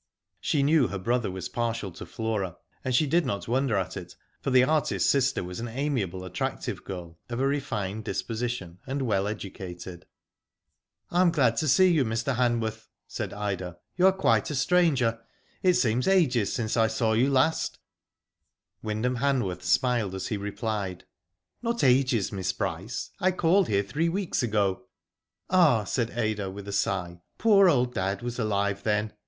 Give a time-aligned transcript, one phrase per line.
[0.39, 4.15] She knew her brother was partial to Flora, and she did not wonder at it,
[4.41, 9.27] for the artist's sister was an amiable, attractive girl, of a refined disposition and well
[9.27, 10.07] educated."
[11.11, 12.33] I am glad to see you, Mr.
[12.35, 13.77] Hanworth," said Ida.
[13.95, 15.19] "You are quite a stranger.
[15.61, 18.73] It seem^ ages since I saw you last." Digitized byGoogk THE ARTIST.
[18.81, 19.15] 51 Wyndham
[19.57, 21.05] Hanworth smiled as he replied:"
[21.61, 23.11] Not ages, Miss Bryce.
[23.19, 24.81] I called here three weeks ago.*'"
[25.51, 29.13] Ah/' said Ida, with a sigh, *' poor old dad was alive then.